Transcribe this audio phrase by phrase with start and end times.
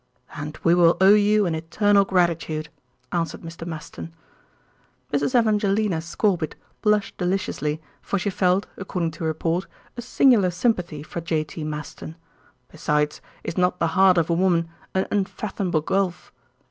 [0.35, 2.69] "And we will owe you an eternal gratitude,"
[3.11, 3.67] answered Mr.
[3.67, 4.11] Maston.
[5.13, 5.39] Mrs.
[5.39, 11.65] Evangelina Scorbitt blushed deliciously, for she felt, according to report, a singular sympathy for J.T.
[11.65, 12.15] Maston.
[12.71, 16.33] Besides, is not the heart of a woman an unfathomable gulf?